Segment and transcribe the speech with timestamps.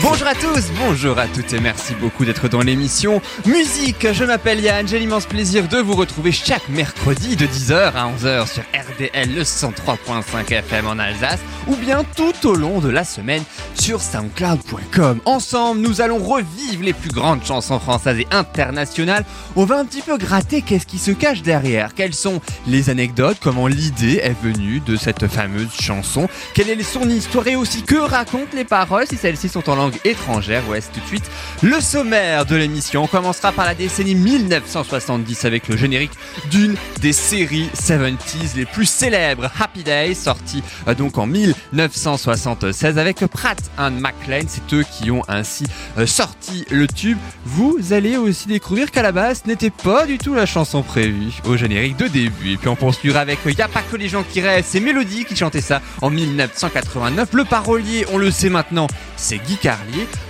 [0.00, 4.12] Bonjour à tous, bonjour à toutes et merci beaucoup d'être dans l'émission Musique.
[4.12, 8.46] Je m'appelle Yann, j'ai l'immense plaisir de vous retrouver chaque mercredi de 10h à 11h
[8.46, 13.42] sur RDL le 103.5 FM en Alsace ou bien tout au long de la semaine
[13.74, 15.20] sur soundcloud.com.
[15.24, 19.24] Ensemble, nous allons revivre les plus grandes chansons françaises et internationales.
[19.56, 23.38] On va un petit peu gratter qu'est-ce qui se cache derrière, quelles sont les anecdotes,
[23.42, 27.48] comment l'idée est venue de cette fameuse chanson, quelle est son histoire?
[27.48, 30.68] Et aussi que racontent les paroles si celles-ci sont en langue étrangère.
[30.68, 31.30] Ouais, c'est tout de suite
[31.62, 33.04] le sommaire de l'émission.
[33.04, 36.12] On commencera par la décennie 1970 avec le générique
[36.50, 43.18] d'une des séries 70s les plus célèbres, Happy Days, sorti euh, donc en 1976 avec
[43.26, 44.46] Pratt and McLean.
[44.48, 45.64] C'est eux qui ont ainsi
[45.98, 47.18] euh, sorti le tube.
[47.44, 51.56] Vous allez aussi découvrir qu'à la base, n'était pas du tout la chanson prévue au
[51.56, 52.52] générique de début.
[52.52, 55.24] Et puis on poursuivra avec euh, Y'a pas que les gens qui rêvent, c'est Mélodie
[55.24, 57.30] qui chantait ça en 1989.
[57.32, 59.58] Le parolier, on le sait maintenant, c'est Guy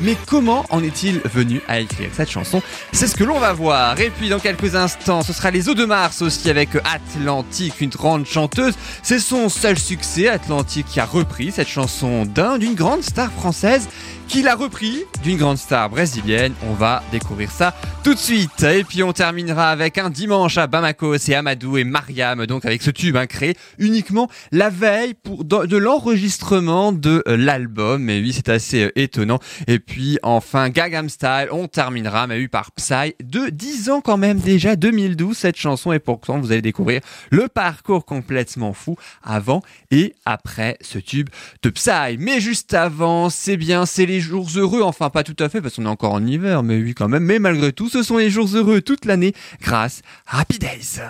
[0.00, 2.62] Mais comment en est-il venu à écrire cette chanson?
[2.92, 3.98] C'est ce que l'on va voir.
[4.00, 7.90] Et puis dans quelques instants, ce sera les eaux de Mars aussi avec Atlantique, une
[7.90, 8.74] grande chanteuse.
[9.02, 13.88] C'est son seul succès, Atlantique, qui a repris cette chanson d'un d'une grande star française
[14.28, 16.52] qui l'a repris d'une grande star brésilienne.
[16.68, 18.62] On va découvrir ça tout de suite.
[18.62, 21.16] Et puis on terminera avec un dimanche à Bamako.
[21.16, 25.76] C'est Amadou et Mariam, donc avec ce tube hein, créé uniquement la veille pour, de
[25.76, 28.02] l'enregistrement de euh, l'album.
[28.02, 29.38] Mais oui, c'est assez euh, étonnant.
[29.66, 34.18] Et puis enfin, Gagam Style, on terminera, mais eu par Psy, de 10 ans quand
[34.18, 35.92] même déjà, 2012, cette chanson.
[35.92, 41.30] Et pourtant, vous allez découvrir le parcours complètement fou avant et après ce tube
[41.62, 42.18] de Psy.
[42.18, 45.76] Mais juste avant, c'est bien, c'est les jours heureux, enfin pas tout à fait parce
[45.76, 48.30] qu'on est encore en hiver, mais oui quand même, mais malgré tout, ce sont les
[48.30, 51.00] jours heureux toute l'année grâce à Happy Days.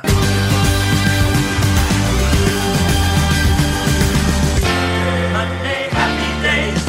[5.32, 6.88] Monday, happy days.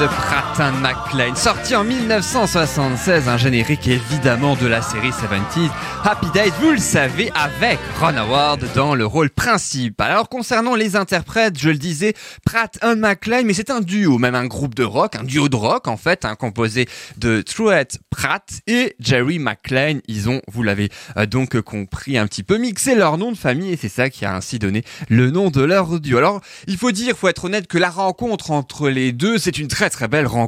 [0.00, 5.70] De Pratt and McLean, sorti en 1976, un générique évidemment de la série 70s.
[6.04, 10.10] Happy Days, vous le savez, avec Ron Howard dans le rôle principal.
[10.10, 12.14] Alors concernant les interprètes, je le disais,
[12.44, 15.56] Pratt and McLean, mais c'est un duo, même un groupe de rock, un duo de
[15.56, 16.86] rock en fait, hein, composé
[17.16, 20.00] de Truett Pratt et Jerry McLean.
[20.06, 23.72] Ils ont, vous l'avez euh, donc compris, un petit peu mixé leur nom de famille
[23.72, 26.18] et c'est ça qui a ainsi donné le nom de leur duo.
[26.18, 29.68] Alors, il faut dire, faut être honnête, que la rencontre entre les deux, c'est une
[29.68, 30.41] très très belle rencontre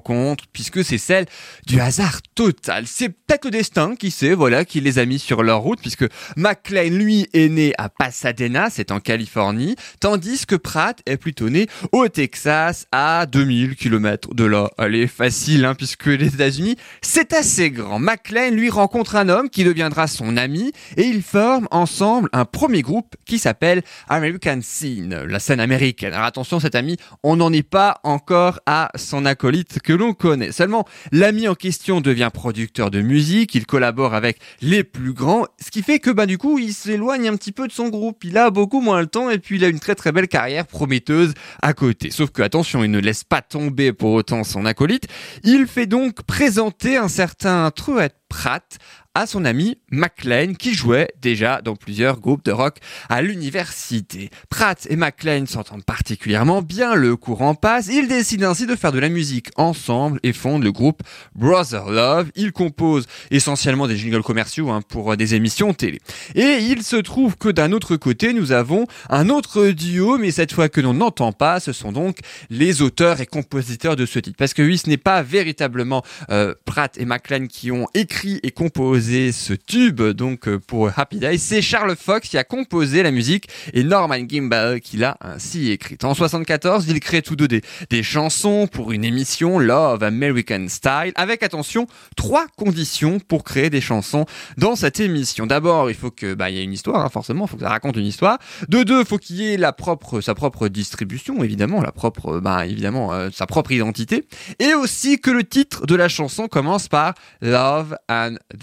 [0.53, 1.27] puisque c'est celle
[1.66, 2.87] du hasard total.
[2.87, 6.06] C'est peut-être le destin qui sait, voilà, qui les a mis sur leur route puisque
[6.37, 11.66] McLean, lui, est né à Pasadena, c'est en Californie, tandis que Pratt est plutôt né
[11.93, 14.71] au Texas à 2000 km de là.
[14.78, 17.99] Allez, facile, hein, puisque les États-Unis, c'est assez grand.
[17.99, 22.82] McLean, lui, rencontre un homme qui deviendra son ami et ils forment ensemble un premier
[22.82, 26.12] groupe qui s'appelle American Scene, la scène américaine.
[26.12, 30.50] Alors attention, cet ami, on n'en est pas encore à son acolyte que l'on connaît.
[30.50, 35.70] Seulement, l'ami en question devient producteur de musique, il collabore avec les plus grands, ce
[35.70, 38.24] qui fait que bah du coup, il s'éloigne un petit peu de son groupe.
[38.24, 40.66] Il a beaucoup moins le temps et puis il a une très très belle carrière
[40.66, 42.10] prometteuse à côté.
[42.10, 45.06] Sauf que attention, il ne laisse pas tomber pour autant son acolyte.
[45.44, 48.78] Il fait donc présenter un certain Truett Pratt
[49.16, 52.78] à son ami McLean qui jouait déjà dans plusieurs groupes de rock
[53.08, 54.28] à l'université.
[54.50, 58.98] Pratt et McLean s'entendent particulièrement bien, le courant passe, ils décident ainsi de faire de
[58.98, 61.02] la musique ensemble et fondent le groupe
[61.36, 62.32] Brother Love.
[62.34, 66.00] Ils composent essentiellement des jingles commerciaux hein, pour des émissions télé.
[66.34, 70.52] Et il se trouve que d'un autre côté, nous avons un autre duo, mais cette
[70.52, 72.19] fois que l'on n'entend pas, ce sont donc
[72.50, 74.37] les auteurs et compositeurs de ce titre.
[74.37, 78.50] Parce que oui, ce n'est pas véritablement euh, Pratt et McLean qui ont écrit et
[78.50, 83.11] composé ce tube, donc euh, pour Happy Days, c'est Charles Fox qui a composé la
[83.11, 86.05] musique et Norman Gimbel qui l'a ainsi écrite.
[86.05, 87.61] En 74, ils créent tous deux des,
[87.91, 91.87] des chansons pour une émission Love American Style, avec attention
[92.17, 94.25] trois conditions pour créer des chansons
[94.56, 95.47] dans cette émission.
[95.47, 97.62] D'abord, il faut que bah il y ait une histoire, hein, forcément, il faut que
[97.62, 98.38] ça raconte une histoire.
[98.69, 102.41] De deux, il faut qu'il y ait la propre sa propre distribution, évidemment, la propre
[102.41, 104.25] bah évidemment euh, sa propre identité,
[104.59, 107.97] et aussi que le titre de la chanson commence par Love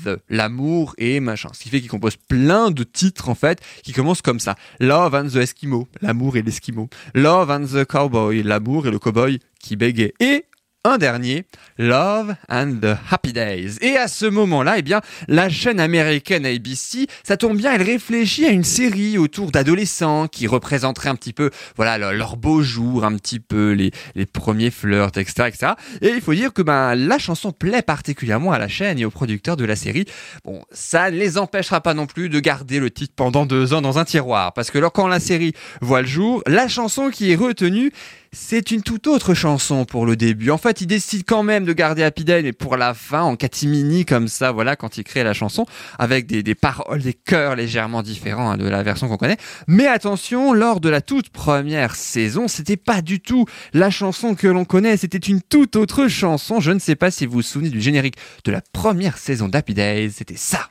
[0.04, 1.50] the l'amour et machin.
[1.54, 4.56] Ce qui fait qu'il compose plein de titres en fait qui commencent comme ça.
[4.80, 6.90] Love and the Eskimo, l'amour et l'Eskimo.
[7.14, 10.14] Love and the Cowboy, l'amour et le cowboy qui bégaye.
[10.20, 10.46] Et
[10.84, 11.46] un dernier,
[11.78, 13.78] Love and the Happy Days.
[13.82, 18.48] Et à ce moment-là, eh bien, la chaîne américaine ABC, ça tombe bien, elle réfléchit
[18.48, 23.06] à une série autour d'adolescents qui représenteraient un petit peu, voilà, leur, leur beau jour,
[23.06, 25.74] un petit peu les, les premiers flirts, etc., etc.
[26.02, 29.12] Et il faut dire que ben la chanson plaît particulièrement à la chaîne et aux
[29.12, 30.06] producteurs de la série.
[30.44, 33.82] Bon, ça ne les empêchera pas non plus de garder le titre pendant deux ans
[33.82, 37.32] dans un tiroir, parce que alors quand la série voit le jour, la chanson qui
[37.32, 37.92] est retenue
[38.34, 40.52] c'est une toute autre chanson pour le début.
[40.52, 43.36] En fait, il décide quand même de garder Happy Day, mais pour la fin, en
[43.36, 45.66] catimini comme ça, voilà, quand il crée la chanson,
[46.00, 49.38] avec des, des paroles, des chœurs légèrement différents hein, de la version qu'on connaît.
[49.68, 54.48] Mais attention, lors de la toute première saison, c'était pas du tout la chanson que
[54.48, 56.62] l'on connaît, c'était une toute autre chanson.
[56.62, 59.74] Je ne sais pas si vous vous souvenez du générique de la première saison d'Happy
[59.74, 60.70] Days, c'était ça.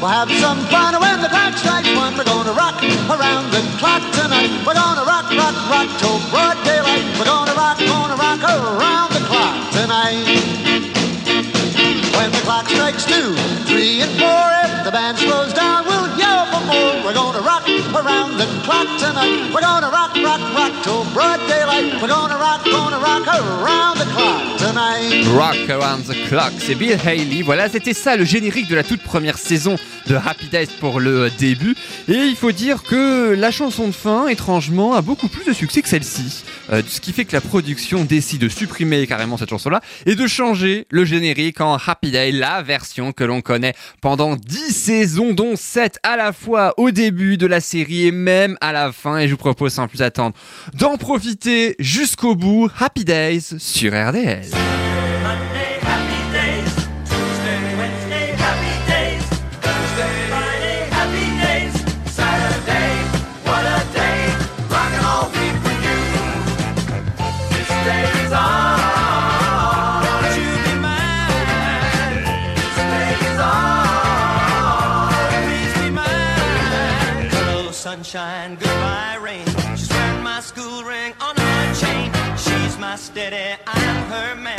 [0.00, 2.12] We'll have some fun when the clock strikes one.
[2.16, 2.76] We're gonna rock
[3.08, 4.52] around the clock tonight.
[4.66, 7.02] We're gonna rock, rock, rock till broad daylight.
[7.18, 10.28] We're gonna rock, gonna rock around the clock tonight.
[12.12, 13.34] When the clock strikes two,
[13.64, 16.94] three, and four, if the band slows down, we'll yell for more.
[17.04, 17.65] We're gonna rock
[17.96, 19.52] around the clock tonight.
[19.52, 22.00] We're gonna rock, rock, rock till broad daylight.
[22.00, 24.46] We're gonna rock, gonna rock around the clock.
[25.34, 27.42] Rock Around the Clock, c'est Bill Haley.
[27.42, 29.76] Voilà, c'était ça le générique de la toute première saison
[30.06, 31.76] de Happy Days pour le début.
[32.08, 35.82] Et il faut dire que la chanson de fin, étrangement, a beaucoup plus de succès
[35.82, 36.44] que celle-ci.
[36.72, 40.26] Euh, ce qui fait que la production décide de supprimer carrément cette chanson-là et de
[40.26, 45.54] changer le générique en Happy Day, la version que l'on connaît pendant 10 saisons, dont
[45.56, 49.18] 7 à la fois au début de la série et même à la fin.
[49.18, 50.34] Et je vous propose sans plus attendre
[50.74, 52.70] d'en profiter jusqu'au bout.
[52.78, 54.85] Happy Days sur RDL.
[78.06, 78.54] Sunshine.
[78.54, 79.46] Goodbye, rain.
[79.76, 82.12] She's wearing my school ring on her chain.
[82.36, 83.60] She's my steady.
[83.66, 84.55] I'm her man.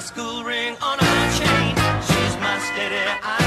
[0.00, 1.76] School ring on her chain.
[2.00, 3.39] She's my steady, I'm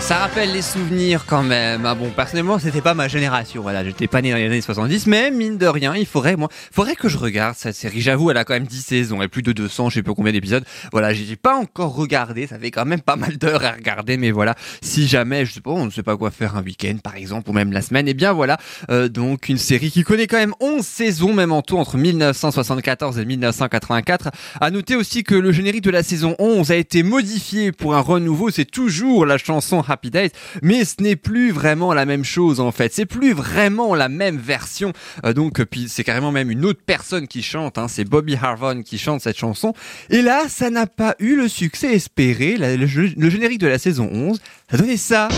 [0.00, 1.84] Ça rappelle les souvenirs quand même.
[1.84, 3.60] Ah bon, personnellement, c'était pas ma génération.
[3.60, 6.48] Voilà, j'étais pas né dans les années 70, mais mine de rien, il faudrait, moi,
[6.72, 8.00] faudrait que je regarde cette série.
[8.00, 10.32] J'avoue, elle a quand même 10 saisons et plus de 200, je sais pas combien
[10.32, 10.64] d'épisodes.
[10.90, 12.46] Voilà, j'ai pas encore regardé.
[12.46, 14.54] Ça fait quand même pas mal d'heures à regarder, mais voilà.
[14.80, 17.50] Si jamais, je sais pas, on ne sait pas quoi faire un week-end, par exemple,
[17.50, 18.56] ou même la semaine, et bien voilà.
[18.88, 23.18] Euh, donc, une série qui connaît quand même 11 saisons, même en tout, entre 1974
[23.18, 24.30] et 1984.
[24.62, 28.00] À noter aussi que le générique de la saison 11 a été modifié pour un
[28.00, 28.48] renouveau.
[28.50, 30.30] C'est toujours la chanson Happy Days,
[30.62, 32.92] mais ce n'est plus vraiment la même chose en fait.
[32.92, 34.92] C'est plus vraiment la même version.
[35.24, 37.78] Euh, donc, puis c'est carrément même une autre personne qui chante.
[37.78, 39.74] Hein, c'est Bobby Harvon qui chante cette chanson.
[40.10, 42.56] Et là, ça n'a pas eu le succès espéré.
[42.58, 45.28] Le, générique de la saison 11, ça donnait ça.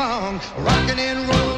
[0.00, 0.40] Wrong.
[0.56, 1.49] Rocking and rolling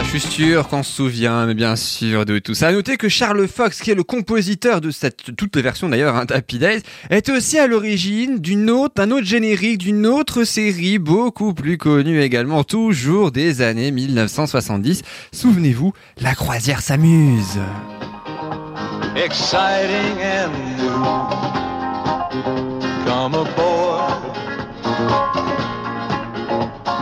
[0.00, 2.68] Ah, je suis sûr qu'on se souvient, mais bien sûr, de tout ça.
[2.68, 6.14] À noter que Charles Fox, qui est le compositeur de cette, toutes les versions d'ailleurs,
[6.14, 11.52] hein, Days, est aussi à l'origine d'une autre, d'un autre générique, d'une autre série beaucoup
[11.52, 15.02] plus connue également, toujours des années 1970.
[15.32, 17.58] Souvenez-vous, La croisière s'amuse.
[19.16, 21.02] exciting and new.
[23.04, 24.14] Come aboard.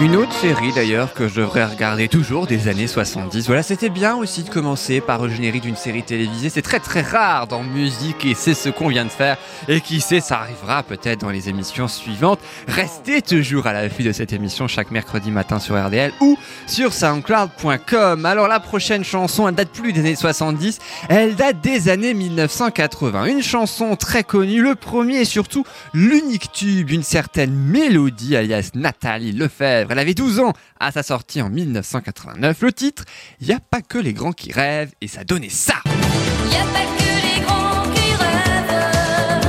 [0.00, 3.48] Une autre série d'ailleurs que je devrais regarder toujours des années 70.
[3.48, 6.50] Voilà, c'était bien aussi de commencer par le générique d'une série télévisée.
[6.50, 9.36] C'est très très rare dans musique et c'est ce qu'on vient de faire.
[9.66, 12.38] Et qui sait, ça arrivera peut-être dans les émissions suivantes.
[12.68, 16.38] Restez toujours à l'affût de cette émission chaque mercredi matin sur RDL ou
[16.68, 18.24] sur soundcloud.com.
[18.24, 20.78] Alors la prochaine chanson, elle date plus des années 70,
[21.08, 23.24] elle date des années 1980.
[23.24, 29.32] Une chanson très connue, le premier et surtout l'unique tube d'une certaine mélodie alias Nathalie
[29.32, 29.87] Lefebvre.
[29.90, 32.62] Elle avait 12 ans à sa sortie en 1989.
[32.62, 33.04] Le titre,
[33.40, 35.74] Y a pas que les grands qui rêvent et ça donnait ça.
[35.86, 39.46] Y a pas que les grands qui rêvent,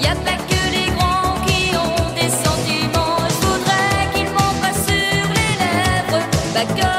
[0.00, 3.28] y a pas que les grands qui ont des sentiments.
[3.28, 6.22] Je voudrais qu'ils m'en passent sur les lèvres,
[6.54, 6.91] pas comme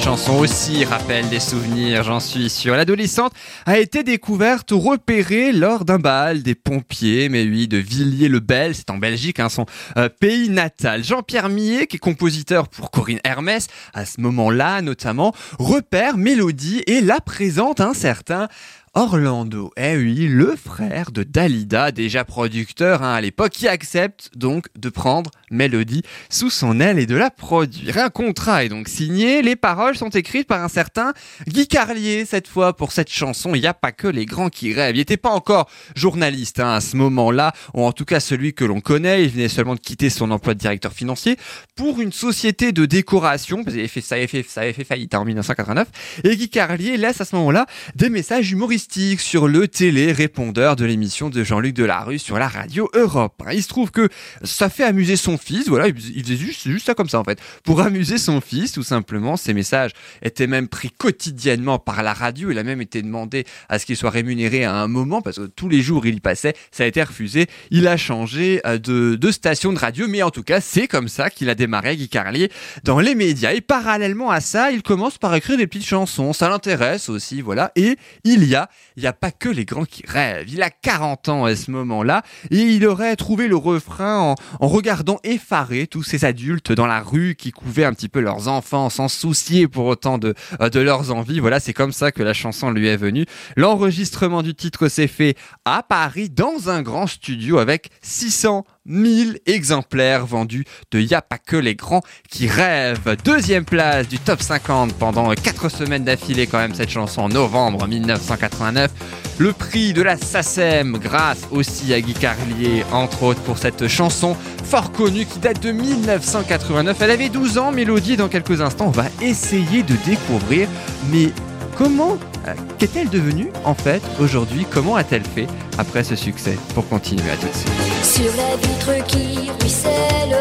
[0.00, 2.76] chanson aussi rappelle des souvenirs, j'en suis sûr.
[2.76, 3.32] L'adolescente
[3.66, 8.98] a été découverte, repérée lors d'un bal des pompiers, mais oui, de Villiers-le-Bel, c'est en
[8.98, 11.02] Belgique, hein, son euh, pays natal.
[11.02, 17.00] Jean-Pierre Millet, qui est compositeur pour Corinne Hermès, à ce moment-là notamment, repère Mélodie et
[17.00, 18.48] la présente un certain
[18.94, 24.66] Orlando, eh oui, le frère de Dalida, déjà producteur hein, à l'époque, qui accepte donc
[24.76, 27.98] de prendre Mélodie sous son aile et de la produire.
[27.98, 31.12] Un contrat est donc signé, les paroles sont écrites par un certain
[31.46, 34.72] Guy Carlier, cette fois pour cette chanson, il n'y a pas que les grands qui
[34.72, 34.96] rêvent.
[34.96, 38.64] Il n'était pas encore journaliste hein, à ce moment-là, ou en tout cas celui que
[38.64, 41.36] l'on connaît, il venait seulement de quitter son emploi de directeur financier
[41.76, 45.88] pour une société de décoration, parce ça, avait fait, fait faillite hein, en 1989,
[46.24, 48.77] et Guy Carlier laisse à ce moment-là des messages humoristiques
[49.18, 53.42] sur le télé-répondeur de l'émission de Jean-Luc Delarue sur la radio Europe.
[53.52, 54.08] Il se trouve que
[54.44, 57.40] ça fait amuser son fils, voilà, il faisait juste, juste ça comme ça en fait,
[57.64, 59.36] pour amuser son fils tout simplement.
[59.36, 59.90] Ces messages
[60.22, 63.96] étaient même pris quotidiennement par la radio, il a même été demandé à ce qu'il
[63.96, 66.86] soit rémunéré à un moment, parce que tous les jours il y passait, ça a
[66.86, 70.60] été refusé, il a changé euh, de, de station de radio, mais en tout cas
[70.60, 72.50] c'est comme ça qu'il a démarré Guy Carlier
[72.84, 73.52] dans les médias.
[73.52, 77.72] Et parallèlement à ça, il commence par écrire des petites chansons, ça l'intéresse aussi, voilà,
[77.76, 80.48] et il y a il n'y a pas que les grands qui rêvent.
[80.48, 85.18] Il a 40 ans à ce moment-là et il aurait trouvé le refrain en, regardant
[85.24, 89.08] effaré tous ces adultes dans la rue qui couvaient un petit peu leurs enfants sans
[89.08, 91.40] soucier pour autant de, euh, de leurs envies.
[91.40, 93.26] Voilà, c'est comme ça que la chanson lui est venue.
[93.56, 100.26] L'enregistrement du titre s'est fait à Paris dans un grand studio avec 600 1000 exemplaires
[100.26, 103.16] vendus de Y'a pas que les grands qui rêvent.
[103.24, 107.86] Deuxième place du top 50 pendant 4 semaines d'affilée quand même cette chanson en novembre
[107.86, 108.90] 1989.
[109.38, 114.36] Le prix de la SACEM grâce aussi à Guy Carlier entre autres pour cette chanson
[114.64, 116.96] fort connue qui date de 1989.
[117.00, 120.68] Elle avait 12 ans, Mélodie dans quelques instants on va essayer de découvrir
[121.10, 121.30] mais
[121.76, 124.66] comment euh, qu'est-elle devenue en fait aujourd'hui?
[124.70, 126.56] Comment a-t-elle fait après ce succès?
[126.74, 127.87] Pour continuer à tout de suite.
[128.18, 130.36] Sur la vitre qui ruisselle,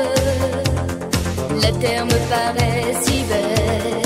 [1.62, 4.02] la terre me paraît si belle.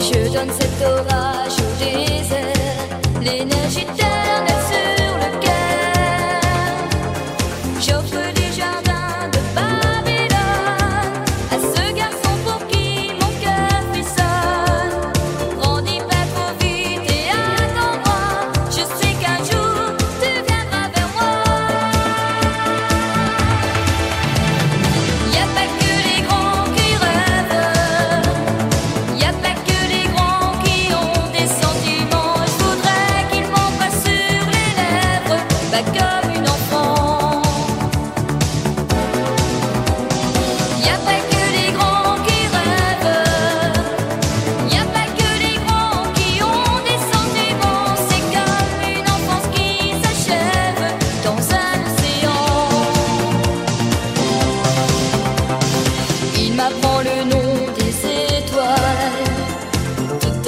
[0.00, 3.84] Je donne cet orage au désert, l'énergie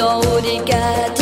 [0.03, 1.22] tout en haut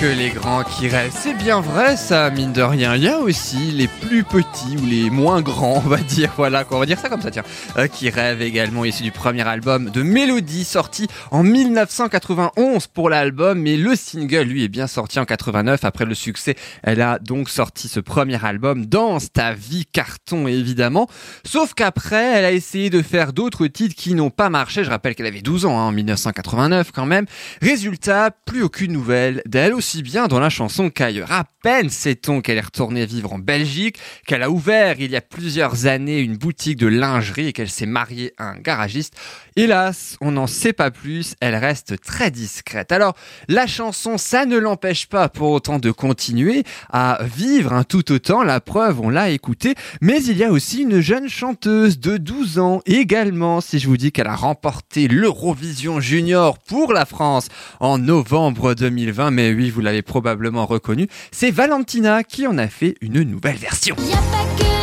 [0.00, 1.12] que les grands qui rêvent.
[1.14, 2.96] C'est bien vrai, ça, mine de rien.
[2.96, 6.32] Il y a aussi les plus petits ou les moins grands, on va dire.
[6.36, 6.76] Voilà, quoi.
[6.76, 7.42] On va dire ça comme ça, tiens.
[7.76, 13.60] Euh, qui rêvent également issu du premier album de Mélodie, sorti en 1991 pour l'album.
[13.60, 15.84] Mais le single, lui, est bien sorti en 89.
[15.84, 21.08] Après le succès, elle a donc sorti ce premier album, Danse ta vie, carton, évidemment.
[21.44, 24.84] Sauf qu'après, elle a essayé de faire d'autres titres qui n'ont pas marché.
[24.84, 27.26] Je rappelle qu'elle avait 12 ans, hein, en 1989, quand même.
[27.60, 31.32] Résultat, plus aucune nouvelle d'elle, aussi bien dans la chanson qu'ailleurs.
[31.32, 33.95] À peine sait-on qu'elle est retournée vivre en Belgique,
[34.26, 37.86] qu'elle a ouvert il y a plusieurs années une boutique de lingerie et qu'elle s'est
[37.86, 39.14] mariée à un garagiste.
[39.56, 42.92] Hélas, on n'en sait pas plus, elle reste très discrète.
[42.92, 43.14] Alors,
[43.48, 48.42] la chanson, ça ne l'empêche pas pour autant de continuer à vivre un tout autant,
[48.42, 52.58] la preuve, on l'a écouté, mais il y a aussi une jeune chanteuse de 12
[52.58, 57.48] ans également, si je vous dis qu'elle a remporté l'Eurovision Junior pour la France
[57.80, 62.96] en novembre 2020, mais oui, vous l'avez probablement reconnu, c'est Valentina qui en a fait
[63.00, 63.85] une nouvelle version.
[63.86, 64.75] Y a pas que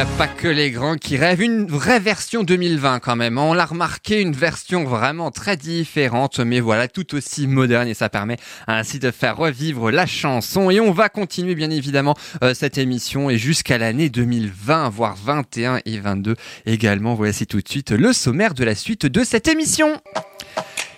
[0.00, 1.42] a pas que les grands qui rêvent.
[1.42, 3.36] Une vraie version 2020 quand même.
[3.36, 8.08] On l'a remarqué, une version vraiment très différente, mais voilà, tout aussi moderne et ça
[8.08, 10.70] permet ainsi de faire revivre la chanson.
[10.70, 15.80] Et on va continuer bien évidemment euh, cette émission et jusqu'à l'année 2020, voire 21
[15.84, 16.34] et 22
[16.64, 17.14] également.
[17.14, 20.00] Voici tout de suite le sommaire de la suite de cette émission.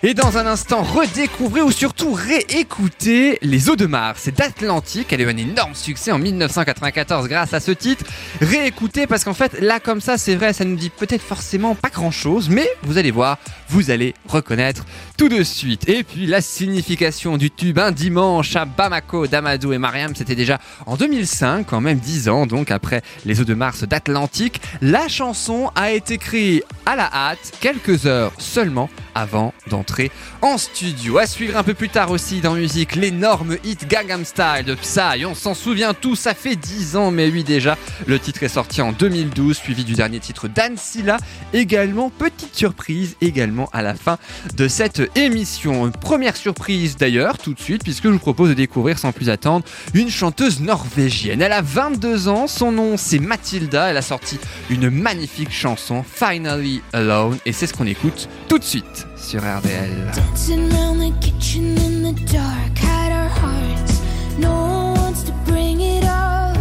[0.05, 4.27] Et dans un instant, redécouvrez ou surtout réécouter Les Eaux de Mars.
[4.27, 5.13] D'Atlantique.
[5.13, 8.03] Elle a eu un énorme succès en 1994 grâce à ce titre.
[8.41, 11.87] Réécoutez parce qu'en fait, là comme ça, c'est vrai, ça nous dit peut-être forcément pas
[11.87, 13.37] grand-chose, mais vous allez voir,
[13.69, 14.83] vous allez reconnaître
[15.17, 15.87] tout de suite.
[15.87, 20.59] Et puis la signification du tube, un dimanche à Bamako d'Amadou et Mariam, c'était déjà
[20.85, 24.59] en 2005, quand même 10 ans donc après Les Eaux de Mars d'Atlantique.
[24.81, 31.17] La chanson a été créée à la hâte, quelques heures seulement avant d'entrer en studio.
[31.17, 35.25] À suivre un peu plus tard aussi dans musique, l'énorme hit Gangnam Style de Psy.
[35.25, 37.77] On s'en souvient tous, ça fait 10 ans, mais oui déjà.
[38.05, 41.17] Le titre est sorti en 2012, suivi du dernier titre d'Ansila.
[41.53, 44.17] Également, petite surprise, également à la fin
[44.55, 45.91] de cette émission.
[45.91, 49.65] Première surprise d'ailleurs, tout de suite, puisque je vous propose de découvrir sans plus attendre
[49.93, 51.41] une chanteuse norvégienne.
[51.41, 53.89] Elle a 22 ans, son nom c'est Mathilda.
[53.89, 58.63] Elle a sorti une magnifique chanson, Finally Alone, et c'est ce qu'on écoute tout de
[58.63, 60.11] suite sur RDL.
[60.13, 63.99] Dancing around the kitchen in the dark, hide our hearts.
[64.37, 66.55] No one wants to bring it up.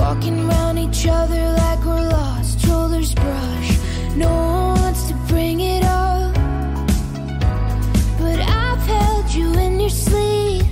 [0.00, 0.48] Walking
[0.78, 2.62] each other like we're lost,
[3.14, 3.78] brush.
[4.16, 6.32] No one wants to bring it up.
[8.18, 10.64] But I've held you in your sleep,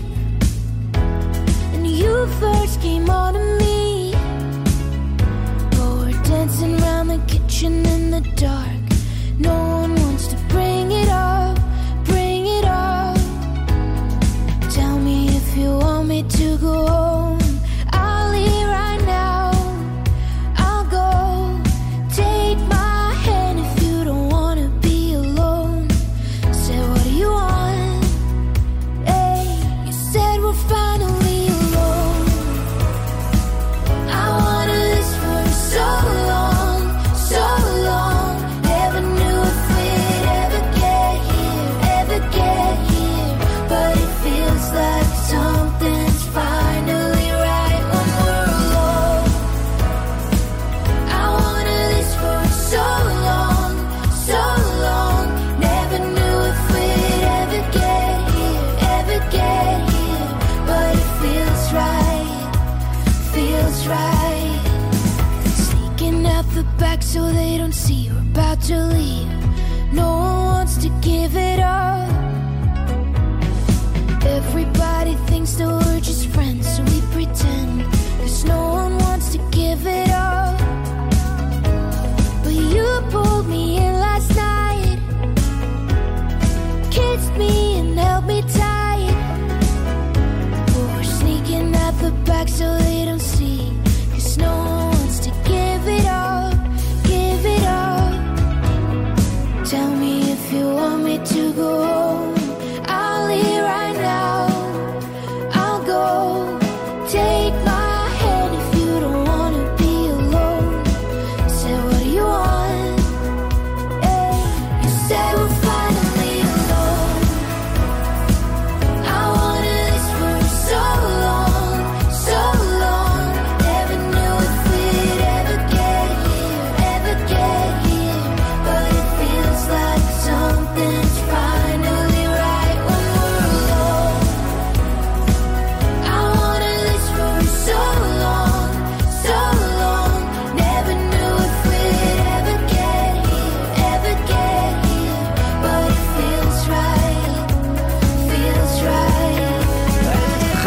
[1.75, 3.11] and you first came
[3.59, 4.15] me.
[5.77, 8.72] We're dancing the kitchen in the dark.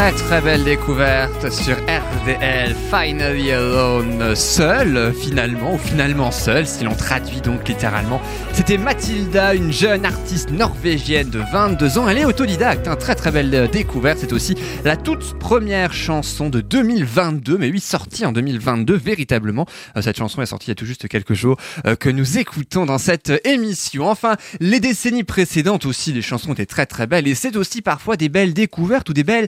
[0.05, 6.93] Très très belle découverte sur RDL, Finally Alone, seul finalement, ou finalement seul si l'on
[6.93, 8.21] traduit donc littéralement.
[8.53, 13.31] C'était Mathilda, une jeune artiste norvégienne de 22 ans, elle est autodidacte, hein, très très
[13.31, 18.31] belle euh, découverte, c'est aussi la toute première chanson de 2022, mais oui sortie en
[18.31, 19.65] 2022 véritablement.
[19.97, 22.37] Euh, Cette chanson est sortie il y a tout juste quelques jours euh, que nous
[22.37, 24.07] écoutons dans cette émission.
[24.07, 28.17] Enfin, les décennies précédentes aussi, les chansons étaient très très belles et c'est aussi parfois
[28.17, 29.47] des belles découvertes ou des belles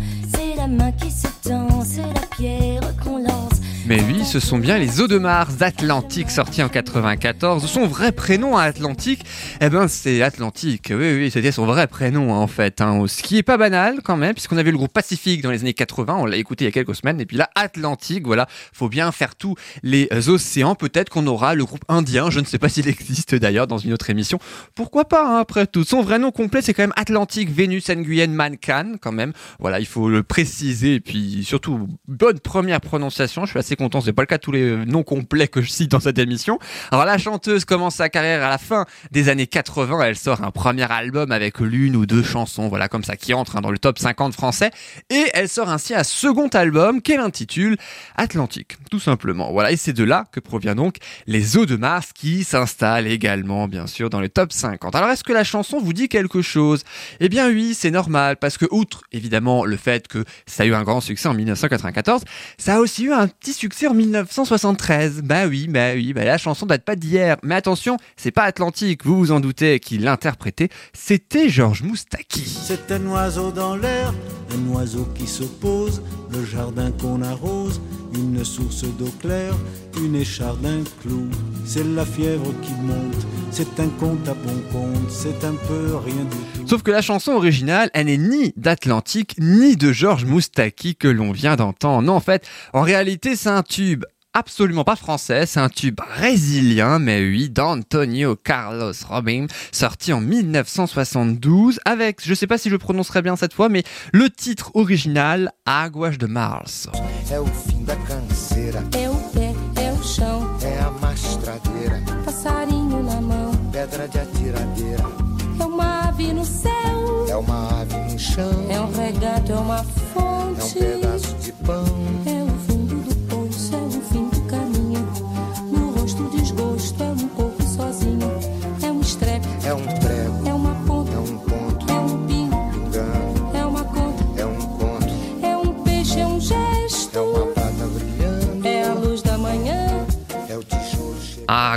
[0.61, 3.50] la main qui se tend, c'est la pierre qu'on lance.
[3.91, 7.65] Mais oui, ce sont bien les eaux de Mars d'Atlantique sortis en 94.
[7.65, 9.25] Son vrai prénom à Atlantique,
[9.59, 10.93] eh ben c'est Atlantique.
[10.95, 12.79] Oui, oui, c'était son vrai prénom en fait.
[12.79, 13.03] hein.
[13.07, 15.73] Ce qui est pas banal quand même, puisqu'on avait le groupe Pacifique dans les années
[15.73, 18.87] 80, on l'a écouté il y a quelques semaines, et puis là Atlantique, voilà, faut
[18.87, 20.75] bien faire tous les océans.
[20.75, 23.91] Peut-être qu'on aura le groupe Indien, je ne sais pas s'il existe d'ailleurs dans une
[23.91, 24.39] autre émission.
[24.73, 25.83] Pourquoi pas hein, après tout.
[25.83, 29.33] Son vrai nom complet c'est quand même Atlantique Vénus Nguyen Mancan quand même.
[29.59, 33.43] Voilà, il faut le préciser et puis surtout bonne première prononciation.
[33.43, 35.91] Je suis assez c'est pas le cas de tous les noms complets que je cite
[35.91, 36.59] dans cette émission.
[36.91, 40.51] Alors la chanteuse commence sa carrière à la fin des années 80, elle sort un
[40.51, 43.99] premier album avec l'une ou deux chansons, voilà comme ça qui entre dans le top
[43.99, 44.71] 50 français
[45.09, 47.77] et elle sort ainsi un second album qu'elle intitule
[48.15, 49.51] Atlantique, tout simplement.
[49.51, 53.67] Voilà, et c'est de là que provient donc les eaux de Mars qui s'installent également
[53.67, 54.95] bien sûr dans le top 50.
[54.95, 56.83] Alors est-ce que la chanson vous dit quelque chose?
[57.19, 60.73] Eh bien oui, c'est normal parce que outre évidemment le fait que ça a eu
[60.73, 62.23] un grand succès en 1994,
[62.57, 65.21] ça a aussi eu un petit succès en 1973.
[65.21, 67.37] Bah oui, bah oui, bah la chanson date pas d'hier.
[67.43, 72.41] Mais attention, c'est pas Atlantique, vous vous en doutez, qui l'interprétait, c'était Georges Moustaki.
[72.41, 74.15] C'est un oiseau dans l'air,
[74.51, 77.79] un oiseau qui se pose, le jardin qu'on arrose,
[78.13, 79.53] une source d'eau claire,
[79.97, 81.27] une écharde, un clou.
[81.65, 86.23] C'est la fièvre qui monte, c'est un compte à bon compte, c'est un peu rien
[86.23, 86.67] du tout.
[86.67, 91.31] Sauf que la chanson originale, elle n'est ni d'Atlantique, ni de Georges Moustaki que l'on
[91.31, 92.01] vient d'entendre.
[92.01, 96.99] Non, en fait, en réalité, c'est un tube absolument pas français, c'est un tube brésilien,
[96.99, 102.79] mais oui, d'Antonio Carlos Robin, sorti en 1972 avec, je sais pas si je le
[102.79, 106.89] prononcerai bien cette fois, mais le titre original, Águas de Mars.
[107.29, 107.45] É o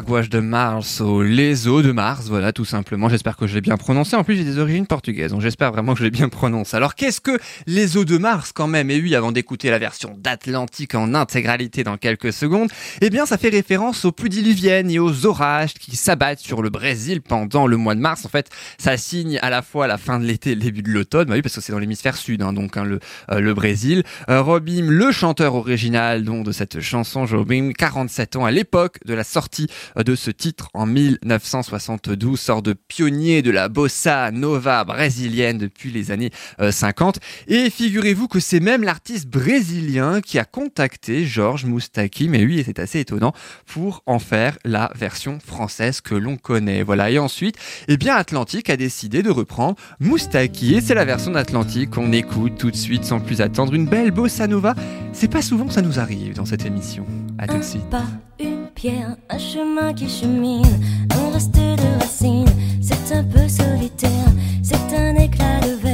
[0.00, 3.08] de Mars, les eaux de Mars, voilà, tout simplement.
[3.08, 4.16] J'espère que je l'ai bien prononcé.
[4.16, 6.76] En plus, j'ai des origines portugaises, donc j'espère vraiment que je l'ai bien prononcé.
[6.76, 8.90] Alors, qu'est-ce que les eaux de Mars, quand même?
[8.90, 12.70] Et oui, avant d'écouter la version d'Atlantique en intégralité dans quelques secondes,
[13.02, 16.70] eh bien, ça fait référence aux pluies diluviennes et aux orages qui s'abattent sur le
[16.70, 18.26] Brésil pendant le mois de mars.
[18.26, 20.90] En fait, ça signe à la fois la fin de l'été et le début de
[20.90, 21.28] l'automne.
[21.28, 22.98] Bah oui, parce que c'est dans l'hémisphère sud, hein, donc hein, le,
[23.30, 24.02] euh, le Brésil.
[24.28, 29.24] Euh, le chanteur original donc de cette chanson, Robim, 47 ans à l'époque de la
[29.24, 35.90] sortie de ce titre en 1972, sort de pionnier de la bossa nova brésilienne depuis
[35.90, 37.18] les années euh, 50.
[37.48, 42.78] Et figurez-vous que c'est même l'artiste brésilien qui a contacté Georges Moustaki, mais oui, c'est
[42.78, 43.32] assez étonnant,
[43.66, 46.82] pour en faire la version française que l'on connaît.
[46.82, 47.10] Voilà.
[47.10, 47.56] Et ensuite,
[47.88, 52.58] eh bien, Atlantique a décidé de reprendre Moustaki, et c'est la version d'Atlantique qu'on écoute
[52.58, 53.74] tout de suite sans plus attendre.
[53.74, 54.74] Une belle bossa nova.
[55.12, 57.06] C'est pas souvent que ça nous arrive dans cette émission.
[57.38, 57.82] À tout de suite.
[57.86, 58.04] Un pas,
[58.40, 62.48] une pierre, un chemin qui chemine, un reste de racines.
[62.80, 64.28] C'est un peu solitaire,
[64.62, 65.93] c'est un éclat de verre.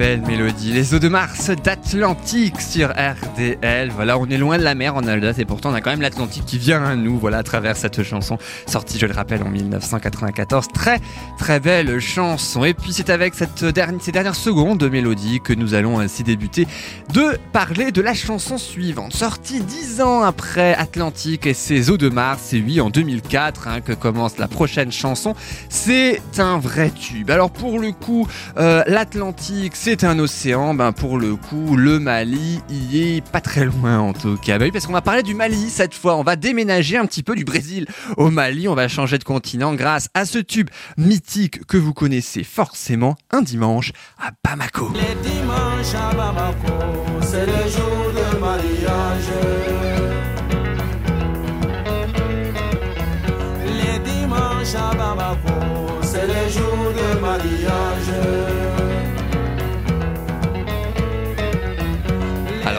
[0.00, 0.72] Belle mélodie.
[0.72, 3.90] Les eaux de Mars d'Atlantique sur RDL.
[3.94, 6.00] Voilà, on est loin de la mer en Alsace et pourtant on a quand même
[6.00, 9.50] l'Atlantique qui vient à nous, voilà, à travers cette chanson sortie, je le rappelle, en
[9.50, 10.68] 1994.
[10.72, 11.00] Très,
[11.36, 12.64] très belle chanson.
[12.64, 16.22] Et puis c'est avec cette dernière, ces dernières secondes de mélodie que nous allons ainsi
[16.22, 16.66] débuter
[17.12, 19.12] de parler de la chanson suivante.
[19.12, 22.40] Sortie dix ans après Atlantique et ses eaux de Mars.
[22.46, 25.34] C'est oui, en 2004 hein, que commence la prochaine chanson.
[25.68, 27.30] C'est un vrai tube.
[27.30, 30.72] Alors pour le coup, euh, l'Atlantique, c'est un océan.
[30.72, 34.56] Ben pour le coup, le Mali y est pas très loin en tout cas.
[34.56, 36.16] Ben oui, parce qu'on va parler du Mali cette fois.
[36.16, 38.68] On va déménager un petit peu du Brésil au Mali.
[38.68, 43.42] On va changer de continent grâce à ce tube mythique que vous connaissez forcément un
[43.42, 44.92] dimanche à Bamako.
[44.94, 46.72] Les dimanches à Bamako,
[47.22, 49.30] c'est le jour de mariage.
[53.66, 56.89] Les dimanches à Bamako, c'est le jour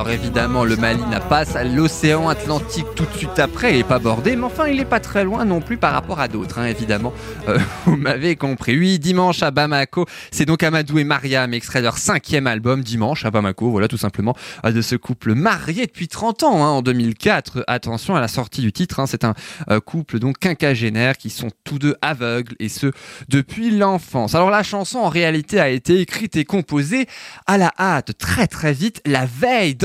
[0.01, 3.99] Alors évidemment, le Mali n'a pas l'océan Atlantique tout de suite après, il est pas
[3.99, 6.65] bordé, mais enfin il est pas très loin non plus par rapport à d'autres, hein,
[6.65, 7.13] évidemment.
[7.47, 8.75] Euh, vous m'avez compris.
[8.79, 13.25] Oui, dimanche à Bamako, c'est donc Amadou et Mariam, extrait de leur cinquième album, Dimanche
[13.25, 14.35] à Bamako, voilà tout simplement,
[14.65, 17.63] euh, de ce couple marié depuis 30 ans, hein, en 2004.
[17.67, 19.35] Attention à la sortie du titre, hein, c'est un
[19.69, 22.91] euh, couple donc quinquagénaire qui sont tous deux aveugles, et ce,
[23.29, 24.33] depuis l'enfance.
[24.33, 27.05] Alors la chanson en réalité a été écrite et composée
[27.45, 29.75] à la hâte, très très vite, la veille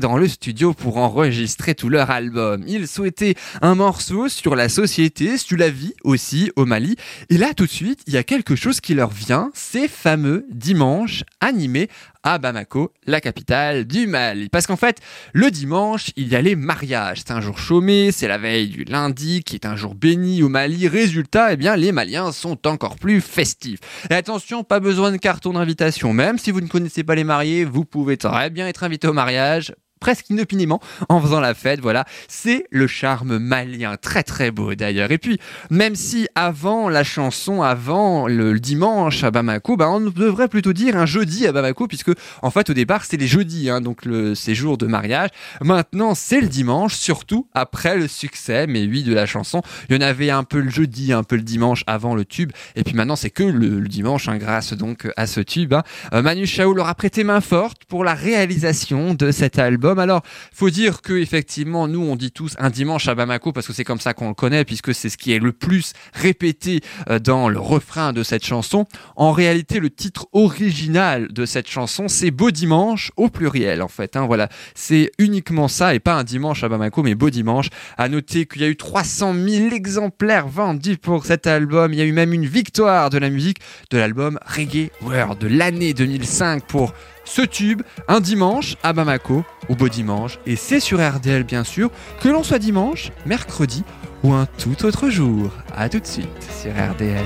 [0.00, 2.64] dans le studio pour enregistrer tout leur album.
[2.66, 6.96] Ils souhaitaient un morceau sur la société, sur la vie aussi au Mali.
[7.30, 10.46] Et là tout de suite, il y a quelque chose qui leur vient, ces fameux
[10.50, 11.88] dimanches animés
[12.22, 14.48] à Bamako, la capitale du Mali.
[14.48, 14.98] Parce qu'en fait,
[15.32, 17.18] le dimanche, il y a les mariages.
[17.18, 20.48] C'est un jour chômé, c'est la veille du lundi, qui est un jour béni au
[20.48, 20.88] Mali.
[20.88, 23.80] Résultat, eh bien, les Maliens sont encore plus festifs.
[24.10, 26.12] Et attention, pas besoin de carton d'invitation.
[26.12, 29.12] Même si vous ne connaissez pas les mariés, vous pouvez très bien être invité au
[29.12, 31.78] mariage presque inopinément en faisant la fête.
[31.80, 35.12] Voilà, c'est le charme malien, très très beau d'ailleurs.
[35.12, 35.38] Et puis,
[35.70, 40.96] même si avant la chanson, avant le, dimanche à Bamako, bah, on devrait plutôt dire
[40.96, 42.10] un jeudi à Bamako, puisque
[42.42, 45.30] en fait au départ c'était les jeudis, hein, donc le séjour de mariage.
[45.60, 49.62] Maintenant c'est le dimanche, surtout après le succès, mais oui, de la chanson.
[49.88, 52.50] Il y en avait un peu le jeudi, un peu le dimanche avant le tube,
[52.74, 55.72] et puis maintenant c'est que le, le dimanche, hein, grâce donc à ce tube.
[55.74, 55.84] hein.
[56.12, 59.91] Euh, Manu Chao leur a prêté main forte pour la réalisation de cet album.
[59.98, 63.72] Alors, faut dire que effectivement, nous on dit tous un dimanche à Bamako parce que
[63.72, 67.18] c'est comme ça qu'on le connaît, puisque c'est ce qui est le plus répété euh,
[67.18, 68.86] dans le refrain de cette chanson.
[69.16, 74.16] En réalité, le titre original de cette chanson, c'est Beau dimanche au pluriel en fait.
[74.16, 77.68] hein, voilà, c'est uniquement ça et pas un dimanche à Bamako, mais Beau dimanche.
[77.98, 81.92] À noter qu'il y a eu 300 000 exemplaires vendus pour cet album.
[81.92, 83.58] Il y a eu même une victoire de la musique
[83.90, 89.74] de l'album Reggae World de l'année 2005 pour ce tube, un dimanche à Bamako, au
[89.74, 93.84] beau dimanche, et c'est sur RDL bien sûr, que l'on soit dimanche, mercredi
[94.22, 95.50] ou un tout autre jour.
[95.76, 96.28] A tout de suite
[96.60, 97.24] sur RDL.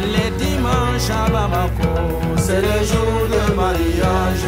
[0.00, 1.88] Les dimanches à Bamako,
[2.36, 4.46] c'est le jour de mariage.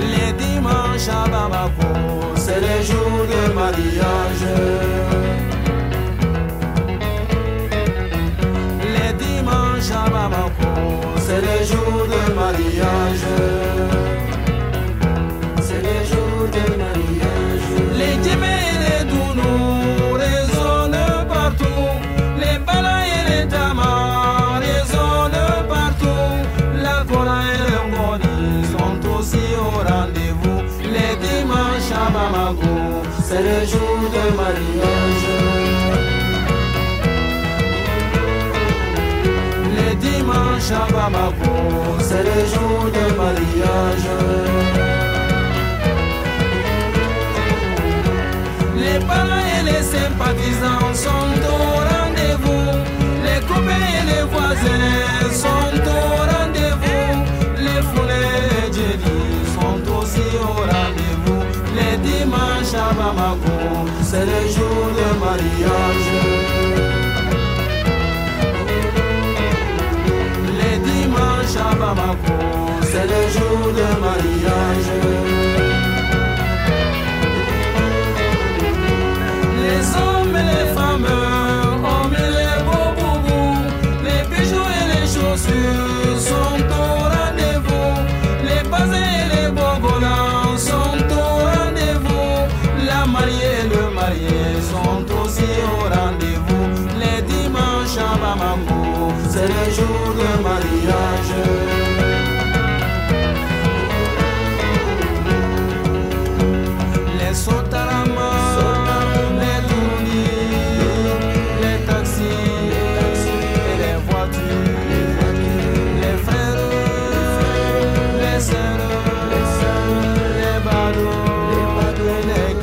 [0.00, 4.93] Les dimanches à Bamako, c'est le jour de mariage.
[33.34, 35.26] C'est le jour de mariage.
[39.76, 41.54] Les dimanches à Bamako,
[41.98, 44.08] c'est le jour de mariage.
[48.76, 51.73] Les parents et les sympathisants sont au
[64.02, 66.08] C'est le jour de mariage.
[70.58, 72.38] Les dimanches à Bamako,
[72.82, 75.33] c'est le jour de mariage.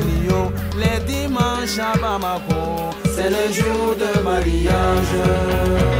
[0.00, 5.91] Clients, les dimanches à Bamako, c'est le jour de mariage.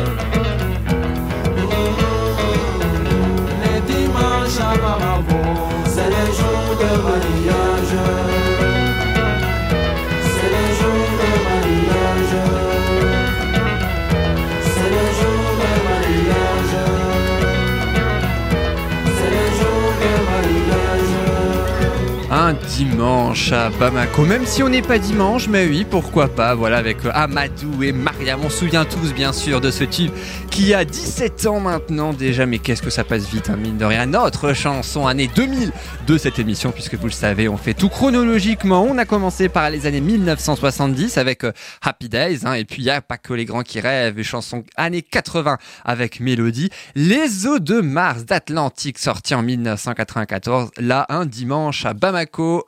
[22.85, 27.05] Dimanche à Bamako, même si on n'est pas dimanche, mais oui, pourquoi pas, voilà, avec
[27.05, 30.11] euh, Amadou et Mariam, on se souvient tous bien sûr de ce tube
[30.51, 33.85] qui a 17 ans maintenant déjà, mais qu'est-ce que ça passe vite, hein, mine de
[33.85, 35.71] rien, notre chanson année 2000
[36.09, 39.71] de cette émission, puisque vous le savez, on fait tout chronologiquement, on a commencé par
[39.71, 41.53] les années 1970 avec euh,
[41.83, 44.65] Happy Days, hein, et puis il n'y a pas que les grands qui rêvent, chanson
[44.77, 51.87] années 80 avec Mélodie, Les eaux de Mars d'Atlantique sorti en 1994, là un dimanche
[51.87, 52.67] à Bamako,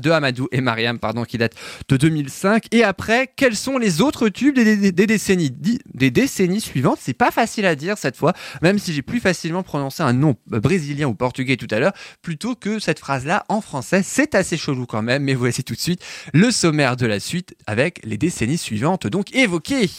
[0.00, 1.54] de Amadou et Mariam, pardon, qui date
[1.88, 2.66] de 2005.
[2.72, 7.66] Et après, quels sont les autres tubes des, décennies, des décennies suivantes C'est pas facile
[7.66, 8.32] à dire cette fois,
[8.62, 11.92] même si j'ai plus facilement prononcé un nom euh, brésilien ou portugais tout à l'heure,
[12.22, 14.02] plutôt que cette phrase-là en français.
[14.02, 17.54] C'est assez chelou quand même, mais voici tout de suite le sommaire de la suite
[17.66, 19.90] avec les décennies suivantes donc évoquées.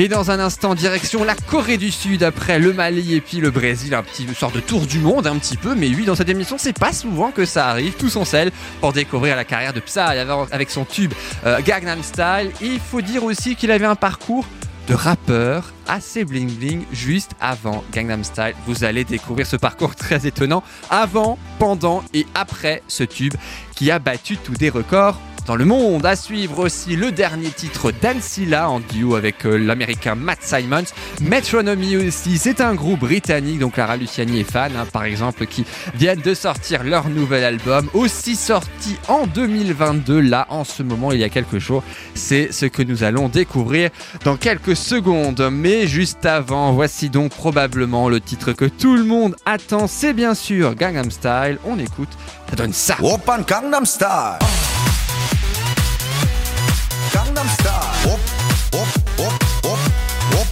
[0.00, 3.50] Et dans un instant, direction la Corée du Sud, après le Mali et puis le
[3.50, 5.74] Brésil, un petit une de tour du monde, un petit peu.
[5.74, 7.94] Mais oui, dans cette émission, c'est pas souvent que ça arrive.
[7.94, 11.12] Tout son sel pour découvrir la carrière de Psy avec- son tube
[11.44, 12.52] euh, Gangnam Style.
[12.60, 14.46] Il faut dire aussi qu'il avait un parcours
[14.86, 18.54] de rappeur assez bling bling juste avant Gangnam Style.
[18.68, 23.34] Vous allez découvrir ce parcours très étonnant avant, pendant et après ce tube
[23.74, 25.18] qui a battu tous des records
[25.48, 26.04] dans le monde.
[26.04, 30.84] À suivre aussi le dernier titre d'Ancilla en duo avec euh, l'américain Matt Simons.
[31.22, 35.64] Metronomy aussi, c'est un groupe britannique, donc Lara Luciani est fan hein, par exemple, qui
[35.94, 41.20] viennent de sortir leur nouvel album, aussi sorti en 2022, là en ce moment il
[41.20, 41.82] y a quelques jours.
[42.14, 43.90] C'est ce que nous allons découvrir
[44.24, 45.48] dans quelques secondes.
[45.50, 50.34] Mais juste avant, voici donc probablement le titre que tout le monde attend, c'est bien
[50.34, 51.58] sûr Gangnam Style.
[51.64, 52.10] On écoute,
[52.50, 52.96] ça donne ça.
[53.02, 54.38] Open Gangnam Style.
[57.12, 58.12] Gangnam Style.
[58.12, 58.20] Op,
[58.70, 59.80] op, op, op,
[60.40, 60.48] op,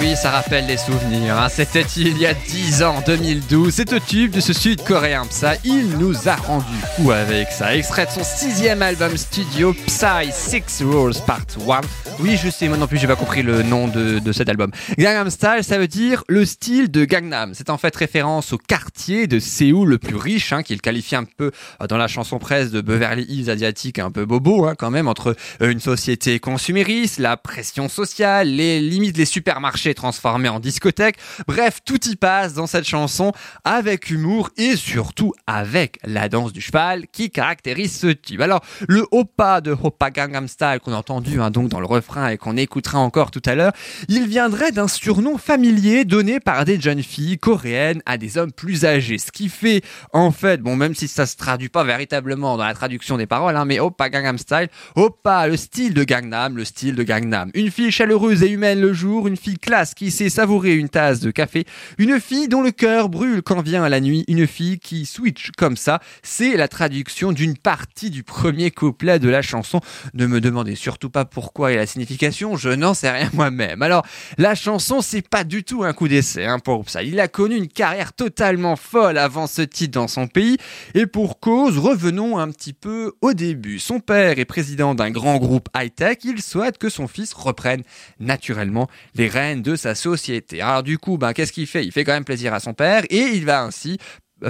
[0.00, 1.36] oui, ça rappelle les souvenirs.
[1.38, 1.48] hein.
[1.48, 3.72] C'était il y a 10 ans, 2012.
[3.74, 5.46] C'est au tube de ce sud-coréen Psy.
[5.64, 6.64] Il nous a rendu
[6.96, 7.74] fou avec ça.
[7.76, 11.80] Extrait de son sixième album studio, Psy Six Rules Part 1.
[12.20, 14.70] Oui, je sais, moi non plus, j'ai pas compris le nom de, de cet album.
[14.98, 17.52] Gangnam Style, ça veut dire le style de Gangnam.
[17.54, 21.24] C'est en fait référence au quartier de Séoul le plus riche, hein, qu'il qualifie un
[21.24, 24.90] peu euh, dans la chanson presse de Beverly Hills asiatique, un peu bobo hein, quand
[24.90, 30.60] même, entre euh, une société consumériste, la pression sociale, les limites des supermarchés transformés en
[30.60, 31.16] discothèques.
[31.46, 33.32] Bref, tout y passe dans cette chanson
[33.64, 38.40] avec humour et surtout avec la danse du cheval qui caractérise ce tube.
[38.40, 42.28] Alors, le Oppa de Oppa Gangnam Style qu'on a entendu hein, donc dans le refrain
[42.28, 43.72] et qu'on écoutera encore tout à l'heure,
[44.08, 48.84] il viendrait d'un surnom familier donné par des jeunes filles coréennes à des hommes plus
[48.84, 49.18] âgés.
[49.18, 49.82] Ce qui fait,
[50.12, 53.56] en fait, bon, même si ça se traduit pas véritablement dans la traduction des paroles,
[53.56, 57.50] hein, mais Oppa Gangnam Style, Oppa, le style de Gangnam, le style de Gangnam.
[57.54, 61.20] Une fille chaleureuse et humaine le jour, une fille classe qui sait savourer une tasse
[61.20, 61.64] de café,
[61.98, 65.76] une fille dont le cœur brûle quand vient la nuit, une fille qui switch comme
[65.76, 69.80] ça, c'est la traduction d'une partie du premier couplet de la chanson.
[70.14, 73.82] Ne me demandez surtout pas pourquoi et la signification, je n'en sais rien moi-même.
[73.82, 74.04] Alors,
[74.36, 77.02] la chanson, c'est pas du tout un coup d'essai hein, pour ça.
[77.02, 80.56] Il a connu une carrière totalement folle avant ce titre dans son pays,
[80.94, 83.78] et pour cause, revenons un petit peu au début.
[83.78, 87.82] Son père est président d'un grand groupe high-tech, il souhaite que son fils reprenne
[88.20, 90.60] naturellement les rênes de sa société.
[90.60, 91.84] Alors du coup, ben, qu'est-ce qu'il fait?
[91.84, 93.98] Il fait quand même plaisir à son père, et il va ainsi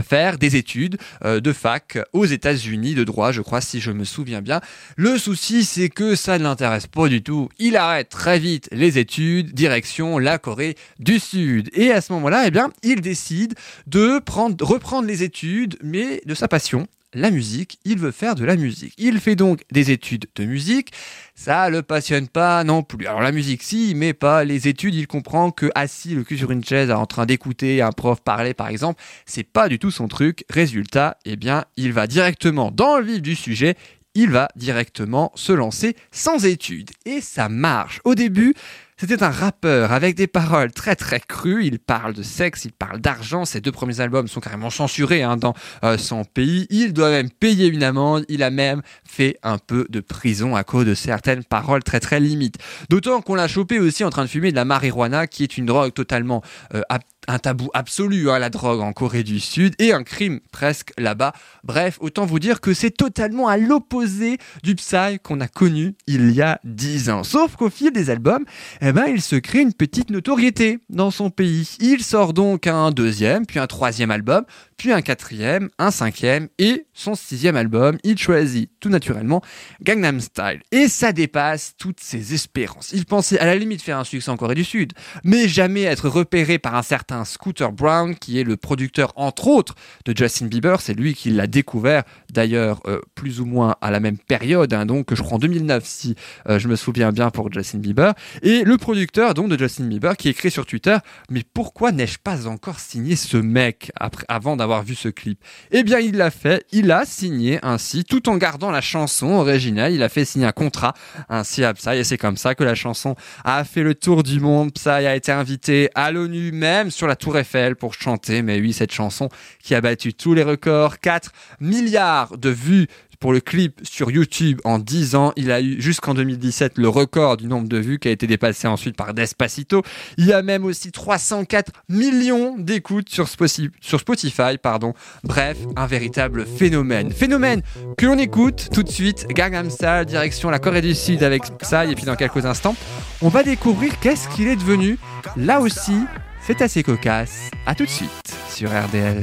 [0.03, 4.05] faire des études euh, de fac aux États-Unis de droit, je crois, si je me
[4.05, 4.61] souviens bien.
[4.97, 7.49] Le souci, c'est que ça ne l'intéresse pas du tout.
[7.59, 11.71] Il arrête très vite les études, direction la Corée du Sud.
[11.73, 13.55] Et à ce moment-là, eh bien, il décide
[13.87, 18.44] de prendre, reprendre les études, mais de sa passion, la musique, il veut faire de
[18.44, 18.94] la musique.
[18.98, 20.92] Il fait donc des études de musique,
[21.34, 23.06] ça le passionne pas non plus.
[23.06, 26.50] Alors la musique si, mais pas les études, il comprend que assis le cul sur
[26.50, 30.09] une chaise en train d'écouter un prof parler par exemple, c'est pas du tout son
[30.09, 30.44] truc.
[30.50, 33.76] Résultat, eh bien, il va directement dans le vif du sujet,
[34.14, 36.90] il va directement se lancer sans études.
[37.06, 38.00] Et ça marche.
[38.04, 38.54] Au début,
[39.01, 41.64] c'était un rappeur avec des paroles très très crues.
[41.64, 43.44] Il parle de sexe, il parle d'argent.
[43.44, 46.66] Ses deux premiers albums sont carrément censurés hein, dans euh, son pays.
[46.70, 48.24] Il doit même payer une amende.
[48.28, 52.18] Il a même fait un peu de prison à cause de certaines paroles très très
[52.18, 52.57] limites.
[52.90, 55.66] D'autant qu'on l'a chopé aussi en train de fumer de la marijuana, qui est une
[55.66, 56.42] drogue totalement
[56.74, 56.82] euh,
[57.29, 61.33] un tabou absolu, hein, la drogue en Corée du Sud, et un crime presque là-bas.
[61.62, 66.31] Bref, autant vous dire que c'est totalement à l'opposé du Psy qu'on a connu il
[66.31, 67.22] y a 10 ans.
[67.22, 68.45] Sauf qu'au fil des albums,
[68.81, 71.76] eh ben, il se crée une petite notoriété dans son pays.
[71.81, 74.45] Il sort donc un deuxième, puis un troisième album,
[74.79, 79.43] puis un quatrième, un cinquième, et son sixième album, il choisit tout naturellement
[79.83, 80.62] Gangnam Style.
[80.70, 82.93] Et ça dépasse toutes ses espérances.
[82.93, 84.93] Il pensait à la limite faire un succès en Corée du Sud,
[85.24, 89.74] mais jamais être repéré par un certain Scooter Brown, qui est le producteur, entre autres,
[90.05, 90.81] de Justin Bieber.
[90.81, 94.87] C'est lui qui l'a découvert, d'ailleurs, euh, plus ou moins à la même période, hein,
[94.87, 96.14] donc je crois en 2009, si
[96.49, 98.14] euh, je me souviens bien, pour Justin Bieber.
[98.43, 100.99] Et le producteur, donc, de Justin Bieber, qui écrit sur Twitter,
[101.31, 105.39] mais pourquoi n'ai-je pas encore signé ce mec après, avant d'avoir vu ce clip.
[105.71, 109.93] Eh bien, il l'a fait, il a signé ainsi, tout en gardant la chanson originale,
[109.93, 110.95] il a fait signer un contrat
[111.29, 114.41] ainsi à Psy, et c'est comme ça que la chanson a fait le tour du
[114.41, 114.73] monde.
[114.73, 118.73] Psy a été invité à l'ONU, même sur la Tour Eiffel, pour chanter, mais oui,
[118.73, 119.29] cette chanson
[119.62, 122.87] qui a battu tous les records, 4 milliards de vues
[123.21, 125.33] pour le clip sur YouTube en 10 ans.
[125.37, 128.69] Il a eu jusqu'en 2017 le record du nombre de vues qui a été dépassé
[128.69, 129.83] ensuite par Despacito.
[130.16, 134.95] Il y a même aussi 304 millions d'écoutes sur Spotify, pardon.
[135.25, 137.12] Bref, un véritable phénomène.
[137.12, 137.62] Phénomène
[137.97, 139.27] que l'on écoute tout de suite.
[139.29, 141.91] Gangnam Style, direction la Corée du Sud avec Psy.
[141.91, 142.77] Et puis dans quelques instants,
[143.23, 144.99] on va découvrir qu'est-ce qu'il est devenu.
[145.37, 145.99] Là aussi,
[146.47, 147.51] c'est assez cocasse.
[147.66, 148.11] À tout de suite
[148.49, 149.23] sur RDL.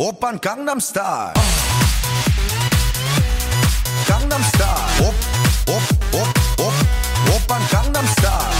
[0.00, 1.34] 오빤 강남스타일
[4.06, 5.02] 강남스타일
[5.66, 6.72] 옵옵옵옵
[7.34, 8.59] 오빤 강남스타일 강남스타일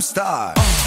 [0.00, 0.79] star.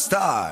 [0.00, 0.48] star.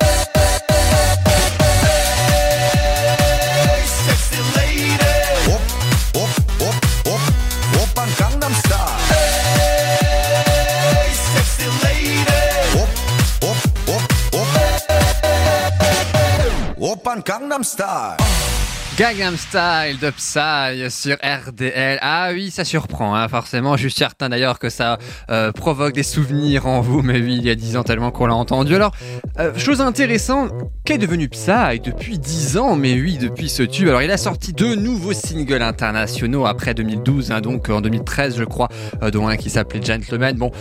[18.99, 19.97] Gangnam Style.
[20.01, 21.99] De Psy sur RDL.
[22.01, 23.77] Ah oui, ça surprend hein, forcément.
[23.77, 24.97] Je suis certain d'ailleurs que ça
[25.29, 28.25] euh, provoque des souvenirs en vous, mais oui, il y a 10 ans tellement qu'on
[28.25, 28.75] l'a entendu.
[28.75, 28.91] Alors,
[29.39, 30.51] euh, chose intéressante,
[30.85, 32.75] qu'est devenu Psy depuis 10 ans?
[32.75, 33.87] Mais oui, depuis ce tube.
[33.87, 38.43] Alors, il a sorti deux nouveaux singles internationaux après 2012, hein, donc en 2013, je
[38.43, 38.69] crois,
[39.03, 40.35] euh, dont un qui s'appelait Gentleman.
[40.37, 40.51] Bon,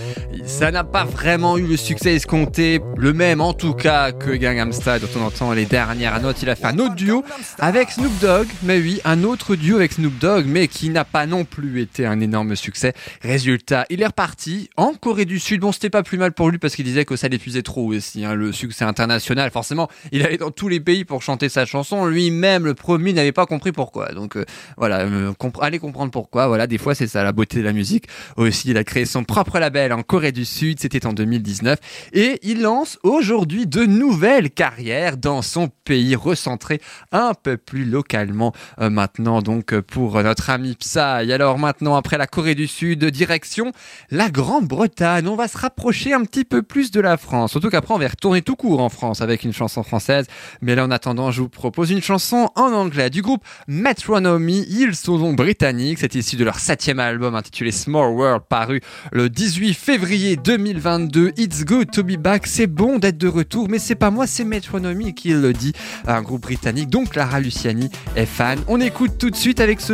[0.45, 4.73] ça n'a pas vraiment eu le succès escompté, le même en tout cas que Gangnam
[4.73, 6.43] Style, dont on entend les dernières notes.
[6.43, 7.25] Il a fait un autre duo
[7.59, 11.27] avec Snoop Dogg, mais oui, un autre duo avec Snoop Dogg, mais qui n'a pas
[11.27, 12.93] non plus été un énorme succès.
[13.23, 15.61] Résultat, il est reparti en Corée du Sud.
[15.61, 18.25] Bon, c'était pas plus mal pour lui parce qu'il disait que ça l'épuisait trop aussi,
[18.25, 19.51] hein, le succès international.
[19.51, 22.07] Forcément, il allait dans tous les pays pour chanter sa chanson.
[22.07, 24.13] Lui-même, le premier, n'avait pas compris pourquoi.
[24.13, 24.45] Donc euh,
[24.77, 26.47] voilà, euh, allez comprendre pourquoi.
[26.49, 28.05] Voilà, des fois, c'est ça la beauté de la musique.
[28.37, 30.79] Aussi, il a créé son propre label en Corée du Sud.
[30.81, 31.79] C'était en 2019
[32.13, 36.81] et il lance aujourd'hui de nouvelles carrières dans son pays, recentré
[37.13, 39.41] un peu plus localement euh, maintenant.
[39.41, 40.99] Donc pour notre ami Psy.
[40.99, 43.73] Alors maintenant, après la Corée du Sud, direction
[44.11, 45.27] la Grande-Bretagne.
[45.29, 47.53] On va se rapprocher un petit peu plus de la France.
[47.53, 50.27] Surtout qu'après, on va retourner tout court en France avec une chanson française.
[50.61, 54.67] Mais là, en attendant, je vous propose une chanson en anglais du groupe Metronomy.
[54.69, 55.99] Ils sont britanniques.
[56.01, 58.81] C'est issu de leur septième album intitulé Small World, paru
[59.13, 61.33] le 18 février 2022.
[61.37, 62.47] It's good to be back.
[62.47, 65.73] C'est bon d'être de retour, mais c'est pas moi, c'est Metronomy qui le dit.
[66.07, 66.91] Un groupe britannique.
[66.91, 68.59] Donc, Lara Luciani est fan.
[68.67, 69.93] On écoute tout de suite avec ce,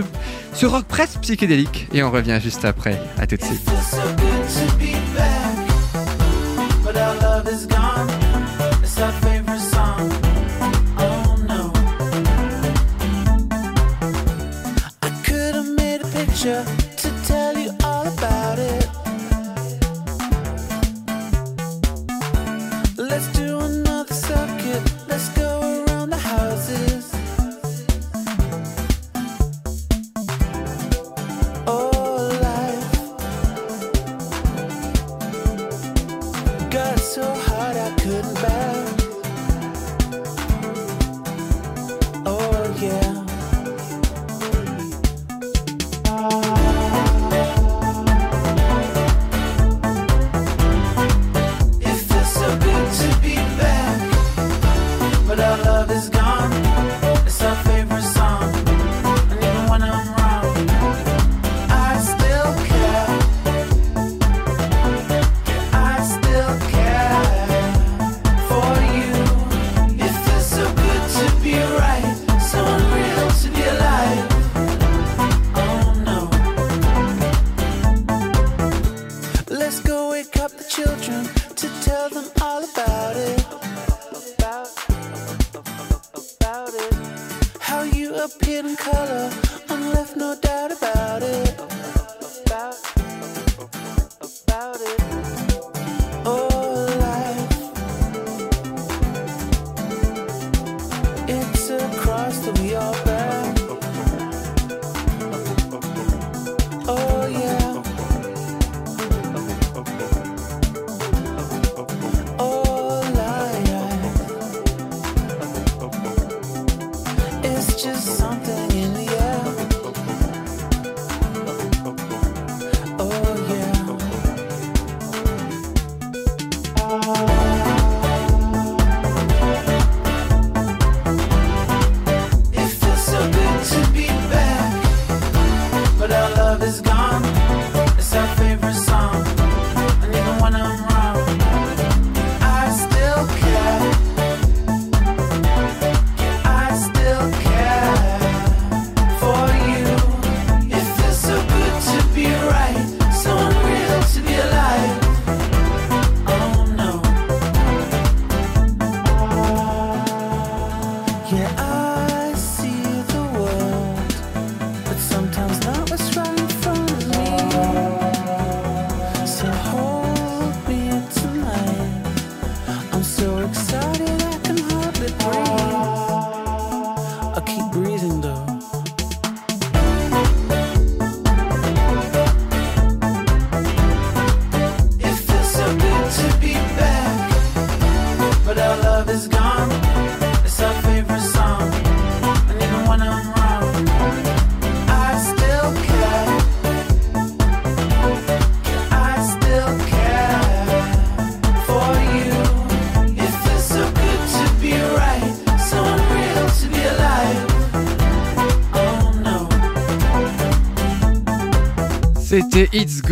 [0.54, 2.98] ce rock presque psychédélique et on revient juste après.
[3.18, 3.68] À tout de suite.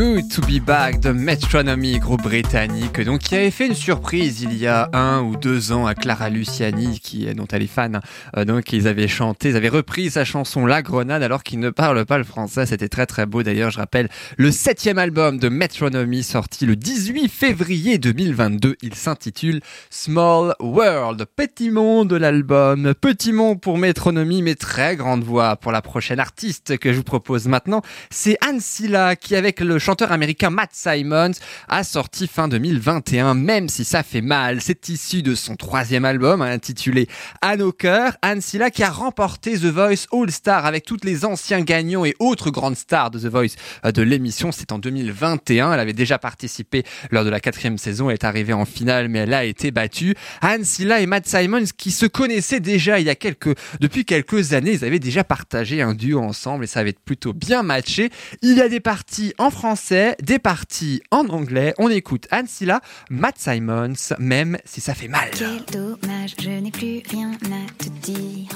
[0.03, 4.53] Good to Be Back de Metronomy, groupe britannique, donc qui avait fait une surprise il
[4.57, 8.00] y a un ou deux ans à Clara Luciani, qui dont elle est fan.
[8.36, 11.70] Euh, donc ils avaient chanté, ils avaient repris sa chanson La Grenade alors qu'ils ne
[11.70, 12.66] parlent pas le français.
[12.66, 13.44] C'était très très beau.
[13.44, 18.74] D'ailleurs, je rappelle le septième album de Metronomy sorti le 18 février 2022.
[18.82, 21.26] Il s'intitule Small World.
[21.36, 22.92] Petit monde de l'album.
[23.00, 27.05] Petit monde pour Metronomy, mais très grande voix pour la prochaine artiste que je vous
[27.05, 27.82] propose maintenant.
[28.11, 31.32] C'est Anne Silla qui, avec le chanteur américain Matt Simons,
[31.68, 34.61] a sorti fin 2021, même si ça fait mal.
[34.61, 37.09] C'est issu de son troisième album, hein, intitulé
[37.43, 38.16] Anne au cœur.
[38.22, 42.14] Anne Silla qui a remporté The Voice All Star avec toutes les anciens gagnants et
[42.18, 44.51] autres grandes stars de The Voice euh, de l'émission.
[44.53, 45.72] C'est en 2021.
[45.72, 48.09] Elle avait déjà participé lors de la quatrième saison.
[48.09, 50.14] Elle est arrivée en finale, mais elle a été battue.
[50.40, 54.55] Anne Silla et Matt Simons qui se connaissaient déjà il y a quelques, depuis quelques
[54.55, 54.72] années.
[54.72, 58.11] Ils avaient déjà partagé un duo ensemble et ça avait plutôt bien matché.
[58.40, 61.73] Il y a des parties en français, des parties en anglais.
[61.79, 65.31] On écoute Anne Silla, Matt Simons, même si ça fait mal.
[65.33, 68.51] Quel dommage, je n'ai plus rien à te dire.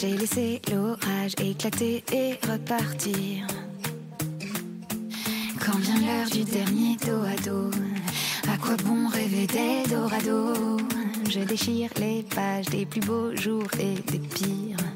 [0.00, 3.46] J'ai laissé l'orage éclater et repartir.
[5.64, 7.70] Quand vient l'heure du dernier dos à dos,
[8.52, 10.78] à quoi bon rêver d'Eldorado
[11.30, 14.95] Je déchire les pages des plus beaux jours et des pires.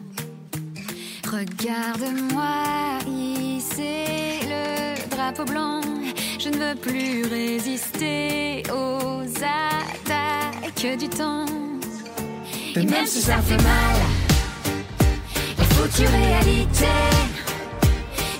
[1.32, 5.80] Regarde-moi, hisser le drapeau blanc.
[6.40, 11.46] Je ne veux plus résister aux attaques du temps.
[12.74, 14.00] Et même si ça fait mal,
[15.56, 16.86] la foutue réalité.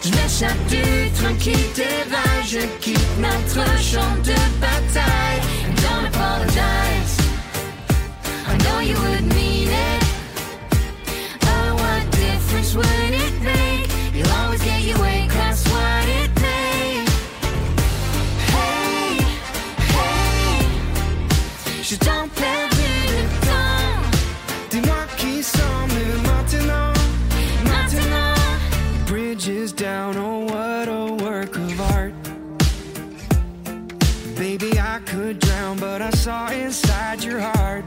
[0.03, 5.41] Je m'échappe du train qui déraille, je quitte notre champ de bataille.
[5.77, 7.19] Don't apologize,
[8.49, 9.50] I know you would
[12.71, 14.15] difference would it make?
[14.15, 17.09] You'll always get your way, that's what it made.
[18.53, 19.19] Hey,
[19.95, 20.67] hey,
[21.83, 24.11] je t'en perdu le temps.
[24.71, 26.93] Dis-moi qui sommes-nous maintenant?
[27.65, 28.35] Maintenant,
[29.07, 32.15] Bridges down, oh what a work of art.
[34.37, 37.85] Baby, I could drown, but I saw inside your heart.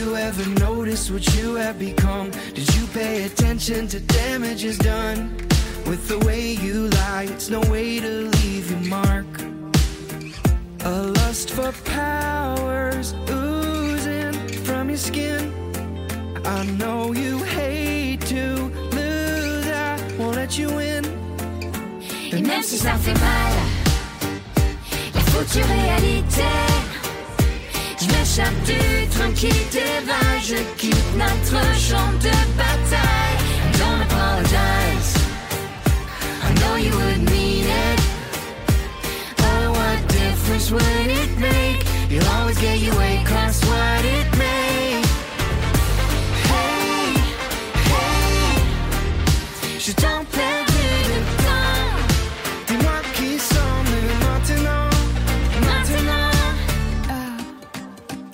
[0.00, 2.30] You ever notice what you have become?
[2.54, 5.36] Did you pay attention to damages done?
[5.84, 9.26] With the way you lie, it's no way to leave your mark.
[10.86, 14.32] A lust for powers oozing
[14.64, 15.52] from your skin.
[16.46, 21.04] I know you hate to lose, I won't let you win.
[22.32, 23.52] et même si ça fait mal,
[25.14, 26.42] la foutue réalité.
[28.00, 33.36] Je m'échappe du train qui déraille, je quitte notre champ de bataille.
[33.78, 35.14] Don't apologize,
[36.42, 38.00] I know you would mean it.
[39.38, 41.84] Oh, what difference would it make?
[42.10, 45.06] You'll always get your way, cause what it made.
[46.50, 47.14] Hey,
[47.90, 48.58] hey,
[49.78, 50.24] je t'en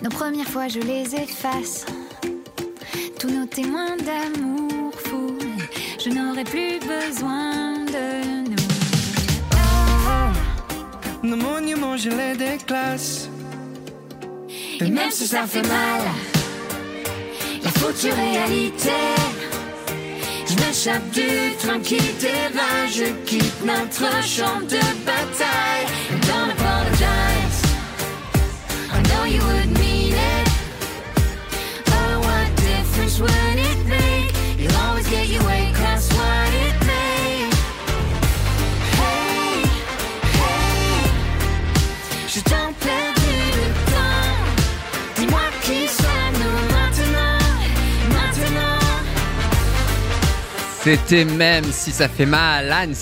[0.07, 1.85] nos premières fois, je les efface.
[3.19, 5.37] Tous nos témoins d'amour fou,
[6.03, 8.07] je n'aurai plus besoin de
[8.51, 8.67] nous.
[11.29, 13.29] Nos monuments, je les déclasse.
[14.81, 16.03] Et même si ça fait mal,
[17.65, 19.01] la foutue réalité.
[20.49, 25.87] Je m'échappe du train qui déraille, je quitte notre champ de bataille.
[50.87, 52.95] C'était même si ça fait mal, Anne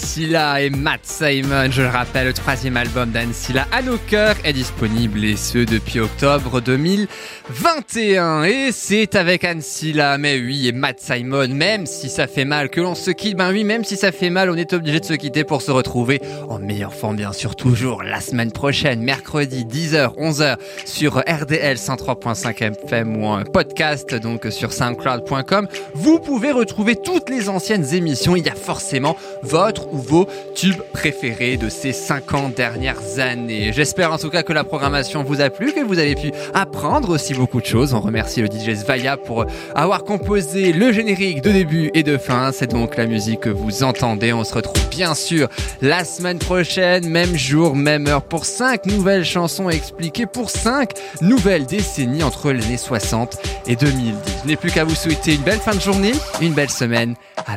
[0.59, 1.70] et Matt Simon.
[1.70, 5.59] Je le rappelle, le troisième album d'Anne Silla, À nos cœurs, est disponible et ce
[5.59, 8.45] depuis octobre 2021.
[8.45, 12.70] Et c'est avec Anne Silla, mais oui, et Matt Simon, même si ça fait mal
[12.70, 15.05] que l'on se quitte, ben oui, même si ça fait mal, on est obligé de
[15.05, 19.66] se quitter pour se retrouver en meilleure forme, bien sûr, toujours la semaine prochaine, mercredi
[19.66, 20.57] 10h, 11h
[20.87, 25.68] sur RDL 103.5 FM ou en podcast, donc sur soundcloud.com.
[25.95, 30.81] Vous pouvez retrouver toutes les anciennes émissions, il y a forcément votre ou vos tubes
[30.93, 33.72] préférés de ces 50 dernières années.
[33.72, 37.11] J'espère en tout cas que la programmation vous a plu, que vous avez pu apprendre
[37.11, 37.95] aussi beaucoup de choses.
[37.95, 42.53] On remercie le DJ Svaya pour avoir composé le générique de début et de fin.
[42.53, 44.33] C'est donc la musique que vous entendez.
[44.33, 45.49] On se retrouve bien sûr
[45.83, 51.66] la semaine prochaine, même jour, même heure, pour 5 nouvelles chansons expliquées, pour 5 nouvelles
[51.66, 54.14] décennies entre les années 60 et 2010.
[54.43, 57.14] Je n'ai plus qu'à vous souhaiter une belle fin de journée, une belle semaine.
[57.47, 57.57] À